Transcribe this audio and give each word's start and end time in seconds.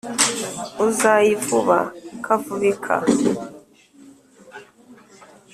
uzayivuba 0.87 1.77
kavubika, 2.25 2.95